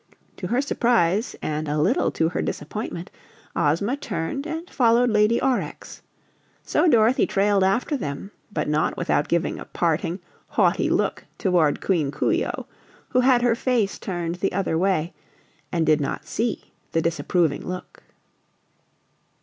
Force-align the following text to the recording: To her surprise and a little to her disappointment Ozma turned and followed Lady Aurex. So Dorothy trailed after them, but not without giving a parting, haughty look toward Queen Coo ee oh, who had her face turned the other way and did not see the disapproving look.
To 0.37 0.47
her 0.47 0.61
surprise 0.61 1.35
and 1.43 1.67
a 1.67 1.77
little 1.79 2.09
to 2.13 2.29
her 2.29 2.41
disappointment 2.41 3.11
Ozma 3.55 3.95
turned 3.95 4.47
and 4.47 4.67
followed 4.67 5.11
Lady 5.11 5.39
Aurex. 5.39 6.01
So 6.63 6.87
Dorothy 6.87 7.27
trailed 7.27 7.63
after 7.63 7.95
them, 7.95 8.31
but 8.51 8.67
not 8.67 8.97
without 8.97 9.27
giving 9.27 9.59
a 9.59 9.65
parting, 9.65 10.19
haughty 10.47 10.89
look 10.89 11.25
toward 11.37 11.81
Queen 11.81 12.09
Coo 12.09 12.31
ee 12.31 12.43
oh, 12.47 12.65
who 13.09 13.19
had 13.19 13.43
her 13.43 13.53
face 13.53 13.99
turned 13.99 14.37
the 14.37 14.53
other 14.53 14.75
way 14.75 15.13
and 15.71 15.85
did 15.85 16.01
not 16.01 16.25
see 16.25 16.73
the 16.93 17.01
disapproving 17.03 17.63
look. 17.63 18.01